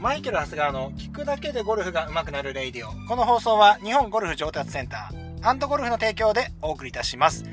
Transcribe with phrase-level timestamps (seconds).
[0.00, 2.90] マイケル・ハスガーの聞くだけでゴルフが上手くなるレイディオ。
[3.06, 7.44] この放送は日本ゴルフ上達センター、ゴルフの提供でお送りいたします。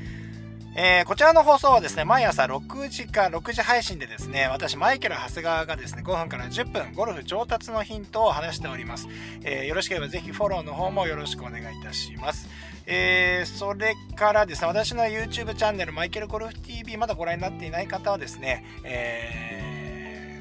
[0.74, 9.08] えー、こちらの放送はですね、毎朝6時か6時配信でですね、私、マイケル・長谷川がですね、5分から10分、ゴルフ上達のヒントを話しております。
[9.44, 12.48] えー、よろしければぜひフォローの方もよろしくお願いいたします。
[12.86, 19.67] えー、それからですね、私の YouTube チャンネル、マイケルゴルフ TV、まだご覧になっていない方はですね、えー、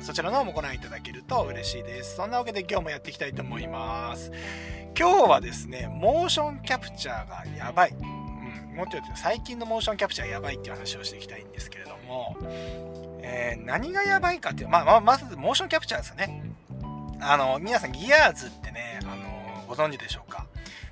[0.07, 2.15] そちらの方もご覧いただけると嬉しいです。
[2.15, 4.31] そんなわけで今日もやっていきたいと思います。
[4.97, 7.89] 今日はですね、モーションキャプチャーがやばい。
[7.89, 12.37] うんもっと言うと最近のモーションキャプチャーやばいっていう話をしていきたいんですけれども、
[13.21, 16.41] えー、何がやばいかっていう、まあ、まあ、まずモーションキャプチャーですよね。
[17.19, 20.45] あの、皆さんギアーズってね、あの、ご存知でしょうか？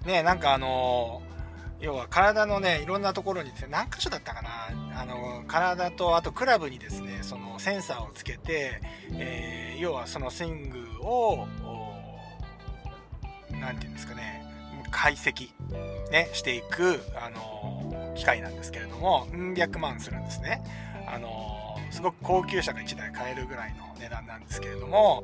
[0.05, 1.21] ね、なんかあの、
[1.79, 8.81] 要は体のね、いろんなところにですね、何箇所だったかな、あの、体と、あとクラブにですね、そのセンサーをつけて、
[9.13, 11.47] えー、要はそのスイングを、
[13.51, 14.43] 何て言うんですかね、
[14.91, 15.49] 解析、
[16.11, 20.63] ね、していく、あの機械なんですけれども、うん百万するんですね。
[21.07, 25.23] あのすごく高級車が1台買えるぐらいの値段なんですけれども、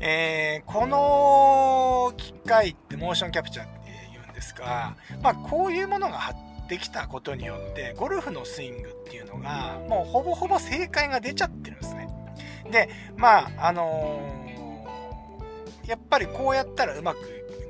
[0.00, 3.83] えー、この機械ってモーションキャプチャーって
[4.44, 12.08] ですが、まあ、こういうものが発ってきたことによってゴルフのスイングっていうのがもうほぼほぼ正解が出ちゃってるんですね。
[12.70, 17.18] でまああのー、やっぱりこうやったらうまく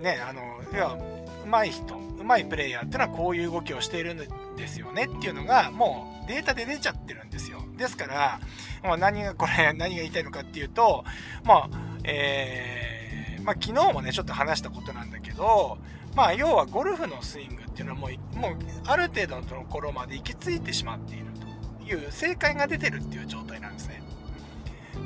[0.01, 0.41] ねあの
[0.73, 0.99] 要は
[1.45, 4.19] 上手い人上手いプレイヤーっていうのはこういう動きをしているん
[4.57, 8.41] ですよねっていうのがもうデータで出ちゃってるんですよですから
[8.83, 11.05] もう何がこれ何が言いたいのかっていうと
[11.43, 11.71] まあ
[12.05, 15.79] えー、まあ、昨日もねちょっと話したことなんだけど
[16.15, 18.53] まあ要はゴルフのスイングっていうのはもうもう
[18.87, 21.27] ある程度のところまで行き着いてしまっている
[21.81, 24.03] という正解が出てるっていう状態なんですね。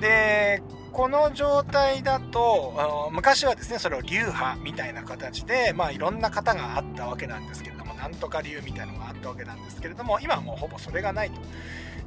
[0.01, 11.41] でこの状態だとあの昔はですねそれを流派みたいな形で、まあ、いろんな方があったわけなんですけどなんとか流みたいなのがあったわけなんですけれども今はもうほぼそれがないと。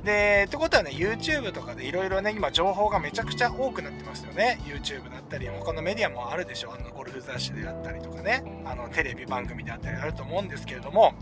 [0.03, 11.13] でってことはね YouTube とかでいろいろね今情報がめちゃくちゃ多くなってますよね YouTube だったり他のメディアもあるでしょあのゴルフ雑誌であったりとかねあのテレビ番組であったりあると思うんですけれども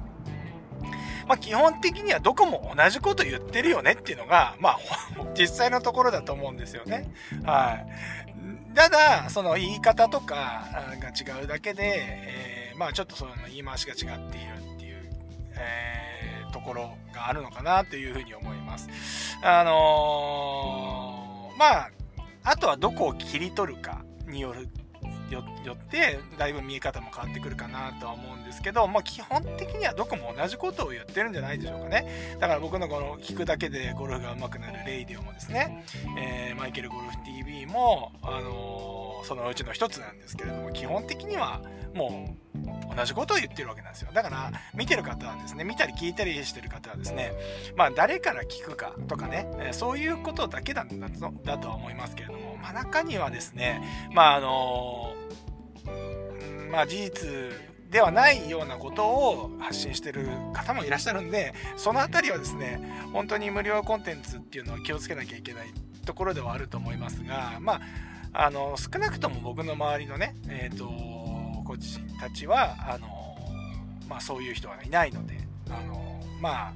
[1.29, 4.79] まあ、基本的にはどこも同じこと言ってるよねっていうのが、まあ、
[5.38, 7.12] 実際のところだと思うんですよね。
[7.46, 8.75] はい。
[8.75, 10.63] ただ、その言い方とか
[11.00, 15.09] が違うだけで、えー、まあちょっとその言い回しが違っているっていう、
[15.57, 18.88] えー、ところがあるのかなというふうに思います。
[19.44, 21.90] あのー、まあ、
[22.44, 24.69] あとはどこを切り取るかによる
[25.29, 35.85] よってだいぶ見え方も変わってくるかなとは思うんですけど、まあ、基本的にはどこも同じことを言ってるんじゃないでしょうかねだから僕のこの聞くだけでゴルフが上手くなるレイディオもですね、
[36.17, 41.61] えー、マイケルゴルフ TV も、あのー、そのうちの一つなんですけれども基本的には
[41.94, 42.48] もう
[42.96, 44.12] 同じことを言ってるわけなんですよ。
[44.14, 47.34] だから見てる方はですね見たり聞いたりしてる方はですね
[47.75, 50.86] まあ誰から聞くかとかねそういうことだけだ
[51.44, 53.81] だとは思いますけれども、まあ、中にはですね
[54.14, 55.14] まああの
[56.72, 57.30] まあ、事実
[57.90, 62.80] ではないようなことを発信してる方もいらっしゃるんでその辺りはですね
[63.12, 65.74] 本当に無料コンテンツっていうのは気をつけなきゃいけない
[66.06, 67.81] ところではあると思いますがまあ
[68.31, 71.19] あの少なくとも僕の周りのねえっ、ー、と
[71.69, 73.07] コーチたちはあの
[74.07, 75.38] まあそういう人はいないので
[75.69, 76.74] あのまあ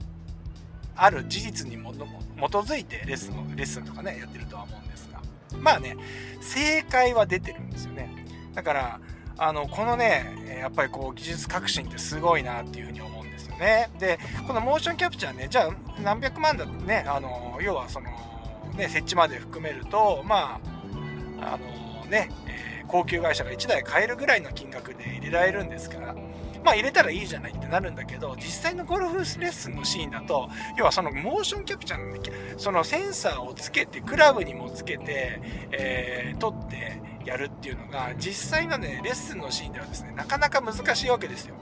[0.96, 5.20] ある事実に基づいてレッスンレッスンとかねやってるとは思うんですが
[5.58, 5.98] まあね
[6.42, 8.28] 正解は出てるんですよね。
[8.54, 9.00] だから
[9.40, 13.90] あのこのねやっぱりこう技術革新ってすごいなっていうふうに思うんですよね。
[13.98, 18.12] でこのモーションキャプチャーねじゃあ何百万だとねあの要はその
[18.78, 20.62] ね設置まで含めるとま
[21.42, 26.16] ああのね、えー、高級会社が1台買えるぐらいの金額で入れられるんですから
[26.64, 32.14] まあ入れたらいいじゃないってなるんだけど実際のゴルフレッスンのシーンだと要はそのモーションキャプチャーの
[32.58, 35.42] そのセンサーをつけてクラブにもつけて、
[35.72, 41.56] えー、撮ってやるっていうのが実際のねレッスンのシーンではですねなかなか難しいわけですよ。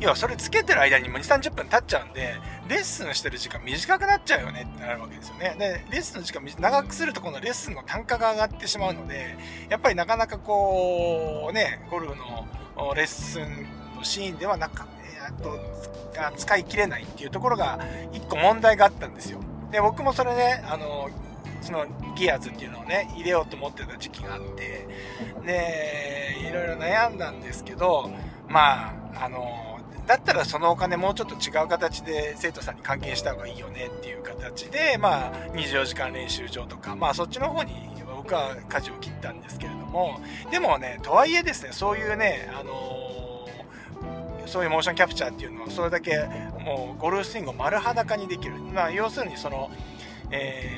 [0.00, 2.34] 要はそれつけてる間にも2、30分経っちゃうんで、
[2.68, 5.56] レッスンしてる時間短くなっちゃうよねってなるわけですよね。
[5.58, 9.36] で、レッスンの時間長くするとこのレッスンの単価が上がってしまうので、
[9.68, 12.46] やっぱりなかなかこう、ね、ゴルフの
[12.94, 13.66] レッスン
[13.96, 15.58] のシーンではなか、えー、と
[16.36, 17.78] 使い切れないっていうところが
[18.12, 19.40] 1個問題があったんですよ。
[19.70, 21.08] で、僕もそれね、あの、
[21.66, 21.84] その
[22.16, 24.86] ギアーズっていうのをね入れようと思ってた時期があって
[25.44, 28.08] でいろいろ悩んだんですけど
[28.48, 29.75] まああの
[30.06, 37.72] だったらそのお金もうちょっと違う形で生徒さんに還元した方がいいよねっていう形でまあ24時間練習場とかまあそっちの方に
[38.26, 40.20] 僕は舵を切ったんですけれども
[40.50, 46.24] でもねとはいえですねそういうねあのー、そういうモーションキャプチャーっていうのはそれだけ
[46.64, 49.70] もうゴルフスイングを丸裸にできる、まあ、要するにその、
[50.32, 50.70] え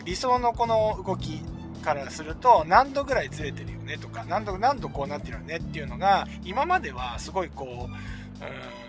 [0.00, 1.42] ー、理想のこの動き
[1.82, 7.94] からすると何度ぐらいずれてるよねとか何度何度こうなってるよねっていうのが今まではすごいこう
[8.40, 8.84] うん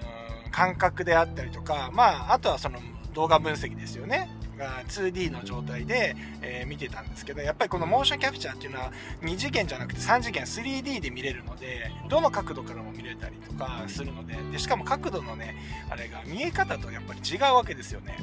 [0.56, 2.80] 感覚であったりとかまああとはその
[3.14, 15.56] 動画分析ですよねが 2D の状態で、えー、見てたんですけどやっぱりこのモーションキャプチャーっていうのは2次元じゃなくて3次元 3D で見れるのでどの角度からも見れたりとかするのででしかも角度のね
[15.90, 18.16] あれが見え方とやっぱり違うわけですよね。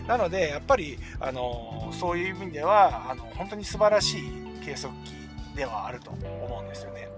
[0.00, 4.22] うん、なのでやっぱり、あの、そういう意味ではあの本当に素晴らしい
[4.64, 7.08] 計測器ではあると思うんですよね。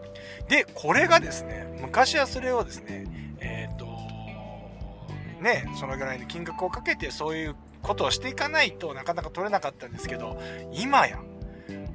[0.48, 3.06] でこれがですね昔はそれをですね
[3.40, 3.86] えっ、ー、と
[5.42, 10.40] ねそのぐらいの金額をかけてそういうことをしていかないとなかなか撮れなかったんですけど
[10.72, 11.20] 今や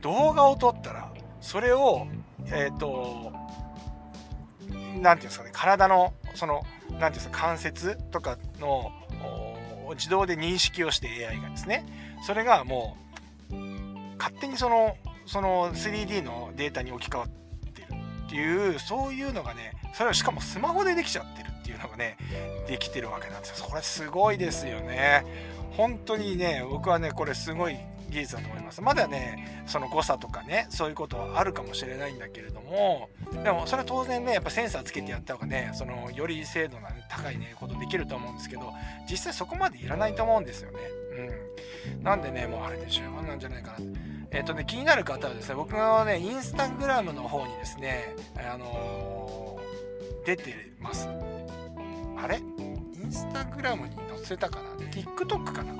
[0.01, 1.11] 動画を撮ったら
[1.41, 2.07] それを
[2.47, 3.31] えっ、ー、と
[4.69, 6.61] 何て言うんですかね体のその
[6.91, 8.91] 何て言うんですか関節とかの
[9.95, 11.85] 自動で認識をして AI がですね
[12.25, 12.97] それがも
[13.51, 13.55] う
[14.17, 14.95] 勝手にその
[15.25, 17.39] その 3D のデータに置き換わって
[18.29, 22.15] っていうそういうのがねそれをしかもスマホでできちゃってるっていうのがね
[22.67, 23.65] できてるわけなんですよ。
[23.67, 25.25] これすごいですよね。
[25.71, 27.77] 本当にね僕はねこれすごい
[28.11, 28.81] 技術だと思います。
[28.81, 33.09] まだねその誤差とかねそういうことはあるかもしれないんだけれども
[33.43, 38.71] でもそれは当然ねやっぱセンサーつけてやった方がねそのより精度の、ね、高いねことできると思うんですけど
[39.09, 40.77] 実際そこまでいらないと思うんですよね。
[41.95, 42.03] うん。
[42.03, 43.77] なんでねもうあれで十分なんじゃないかな。
[44.31, 51.09] えっ、とね気になる方はですね僕のねインスタグラムの方にですねあのー、出てます。
[52.17, 52.37] あれ？
[52.37, 52.41] イ
[53.07, 55.73] ンスタグラムに載せたかな？TikTok かな？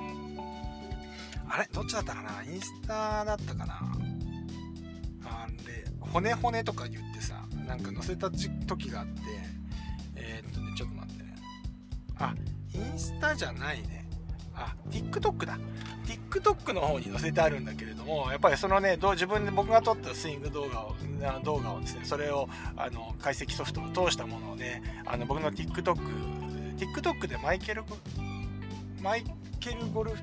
[1.50, 1.70] あれ？
[1.72, 2.44] どっちだったかな？
[2.44, 3.80] インスタだったかな？
[5.26, 9.22] あれ骨骨とか言ってさなんか載せた時があって。
[10.16, 11.36] えー、っとねちょっと待ってね。
[12.18, 12.34] あ
[12.74, 13.99] インスタじゃないね。
[14.60, 15.58] あ TikTok だ。
[16.06, 20.96] TikTok の方に載せてあるんだけれどもやっぱりそのねどう自分で僕が撮ったスイング動画を
[21.44, 25.96] 動画をですねそれをあの解析ソフトを通したものをねあの僕の TikTok
[26.78, 27.84] TikTok でマイケル
[29.02, 29.24] マイ
[29.60, 30.18] ケルゴルフ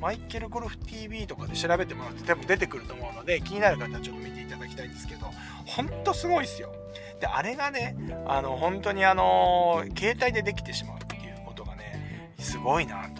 [0.00, 5.26] マイケルゴルフ TV とかで調べてもらって多分出てくると思うので気になる方はちょっと見ていただきたいんですけど
[5.66, 6.72] ほんとすごいですよ。
[7.20, 13.19] であれがねあの本当にあの携帯でできてしまうっていうことがねすごいなと。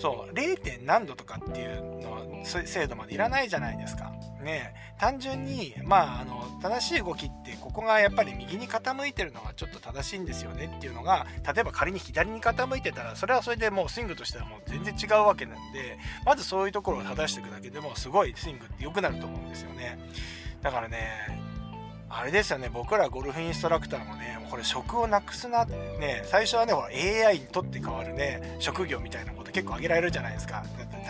[0.00, 0.84] そう 0.
[0.84, 4.12] 何度とかっていうのは精度までいらないじゃないですか。
[4.42, 19.98] ね単純にまああの正しい動きってここがやっぱり右に傾いてるのがちょっと正しいんですよねっていうのが例えば仮に左に傾いてたらそれはそれでもうスイングとしてはもう全然違うわけなんでまずそういうところを正していくだけでもすごいスイングって良くなると思うんですよね。
[20.62, 21.48] だからね
[22.10, 22.70] あれですよね。
[22.72, 30.62] 僕らゴルフインストラクターもねこれ職をなくすなってね最初はねほら AI にとって変わるね職業みたいな結構挙げられるじゃないですか。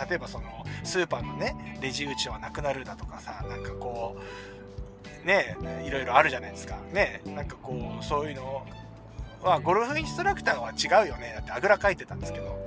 [0.09, 4.17] 例えばそのスーパーのねレジ打ちはなくなるだとかさなんかこ
[5.23, 5.55] うね
[5.85, 6.77] いろいろあるじゃないですか。
[6.91, 8.65] ねなんかこうそういうの
[9.43, 11.33] はゴルフインストラクターは違うよね。
[11.35, 12.57] だってあぐらかいてたんですけど。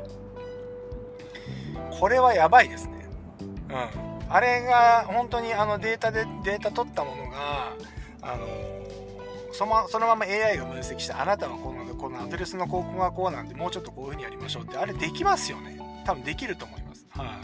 [1.99, 3.07] これはやばいですね。
[3.41, 4.33] うん。
[4.33, 7.75] あれが本当にあのデータでデータ取ったものが
[8.23, 8.47] あの
[9.53, 15.79] そのそのまま AI が分析してあなたはこのこのアドレスの広告がこうなんでもうちょっとこういう風にやりましょうってあれできますよね。
[16.05, 17.41] 多分できると思います、は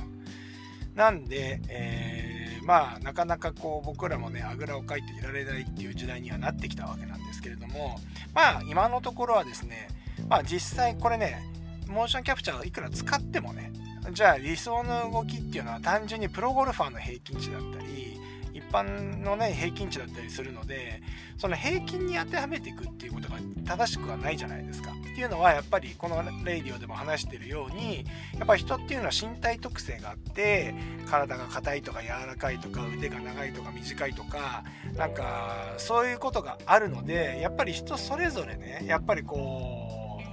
[0.94, 8.00] い、なんで、えー、まあなかなかこう僕らもねあぐらをかいていられないっていう時代にはなってきたわけなんですけれども
[8.34, 9.88] まあ今のところはですね
[10.28, 11.40] まあ実際これね
[11.86, 13.72] モーションキャプチャーをいくら使ってもね
[14.12, 18.17] じゃあ理想の動きっていうのは単純にプロゴルファーの平均値だったり
[18.58, 21.00] 一般のね平均値だったりするので
[21.36, 24.90] その平均に当てはめていくっていうことが正しくはないじゃないですか。
[24.90, 28.04] っていうのはやっぱりこのレイディオでも話してるように
[28.36, 30.74] やっぱ人っていうのは身体特性があって
[31.08, 34.64] 体が硬いとか柔らかいとか腕が長いとか短いとか
[34.96, 40.28] なんかそういうことがあるのでやっぱり人それぞれねやっぱりこう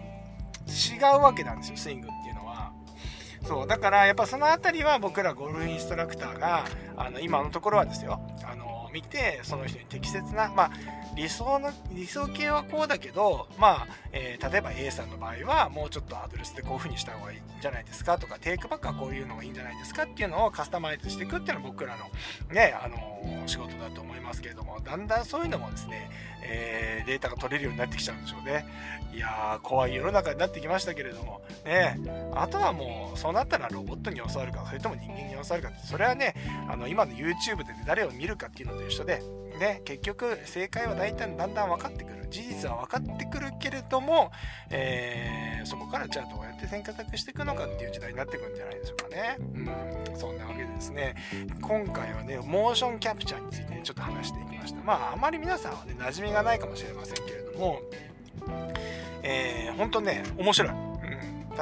[0.69, 2.24] 違うわけなんですよスイングって。
[3.45, 6.65] そうだからやっぱその辺りは僕らゴルフインストラクターが
[6.97, 8.19] あの今のところはですよ。
[8.43, 10.71] あの見てその人に適切な、まあ、
[11.17, 26.09] 理想の理想形はこうだけど、まあえー、例えば A さんの場合はもうちょっとアドレスでこういう風にした方がいいんじゃないですかとかテイクバックはこういうのがいいんじゃないですかっていうのをカスタマイズしていくっていうのは僕らの,、ね、あの仕事だと思いますけれどもだんだんそういうのもですね、
[26.41, 28.65] えー、データが取れるようになってきちゃうんでしょうね。
[29.15, 31.97] いやー怖い世の中になってきましたけれどもね
[32.33, 36.35] あとはもうそうなったらロボットに教わるかそれとも人間に教わるかってそれはね
[36.69, 39.21] あの今の YouTube で、ね、誰を見るかっていうのでと一緒で
[39.59, 44.31] ね、結局正解は大体だんだん分かってくる事実は分かってくるけれども、
[44.69, 49.37] えー、そこからじゃあどうやって選択していくのかっていう時代になってくるんじゃないでしょうかね。
[49.39, 51.15] うん、そんなわけでですね
[51.61, 54.83] 今回はねモーションキャプチャーについて、ちょっと話していきました。
[54.83, 57.79] まああまり皆さんはね馴染みがないかもしれませんけれども
[59.23, 60.69] えー、ほんとね、面白い。
[60.69, 60.77] うん、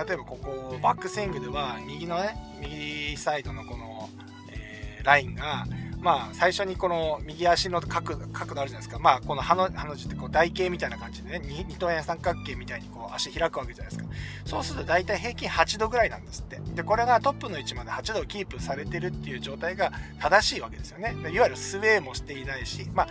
[0.08, 4.10] 例えばここ、バックスイングでは、右のね、右サイドのこの、
[4.52, 5.66] えー、ラインが、
[6.04, 9.00] まあ、最初にこの右足の角角度あるじゃないですか。
[9.00, 14.10] まあ、このハのハの字ってこう台形みたいな感じでね、二等辺三角形みたいにこう足開くわけじゃないですか。
[14.46, 16.60] そうすると大体平均8度ぐらいなんですって。
[16.76, 21.16] で、これがトップの位置まで8度をキープされてるっていう状態が正しいわけですよね。
[21.32, 23.08] いわゆるスウェーもしていないし、まあ、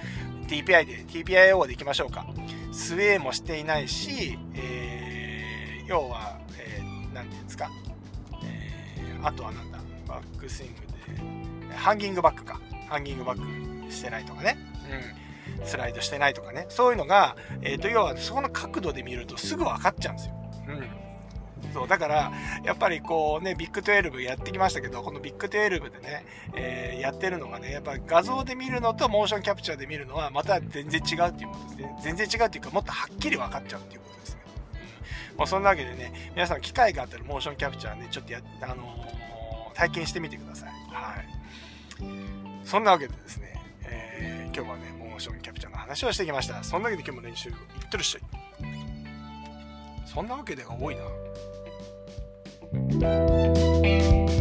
[0.48, 2.26] TPI で、TPIO でいきましょうか。
[2.72, 7.70] スウェーもしていないし、えー、要は、えー、なんていうんですか、
[8.44, 10.80] えー、あとはなんだ、バックスイング
[11.70, 12.60] で、ハンギングバックか。
[12.92, 14.58] ハンギングバックしてないとかね。
[15.60, 15.66] うん。
[15.66, 16.66] スライドしてないとかね。
[16.68, 20.34] そういうのが、えっ、ー、と、要は、そこの角度で見るとすぐ分かっちゃうんですよ。
[20.68, 21.02] うん。
[21.72, 22.32] そうだから
[22.64, 34.42] やっぱりこうねビッグ12やってきましたけどこのビッグ12でね、えー、やってるのがねやっぱ画像で見るのとモーションキャプチャーで見るのはまた全然違うっていうことですね全然違うっていうかもっとはっきり分かっちゃうっていうことですね、
[35.32, 42.41] うん、もうそんなわけでね皆さん機会があったらモーションキャプチャーねちょっとや、あのー、体験してみてくださいはい
[42.72, 46.64] そんなわけでですね、えー、今日はねモーションキャプチャーの話をしてきました。
[46.64, 47.56] そんなわけで今日も練習いっ
[47.90, 48.22] てるっしょい。
[50.06, 51.02] そんなわけでが多いな。
[52.72, 54.31] thank you